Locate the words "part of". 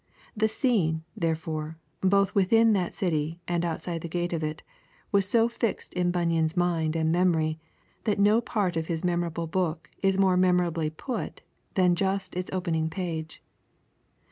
8.41-8.87